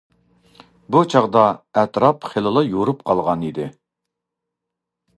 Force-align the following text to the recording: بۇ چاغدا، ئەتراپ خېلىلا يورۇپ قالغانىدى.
بۇ 0.95 1.01
چاغدا، 1.15 1.43
ئەتراپ 1.81 2.27
خېلىلا 2.33 2.65
يورۇپ 2.73 3.07
قالغانىدى. 3.13 3.71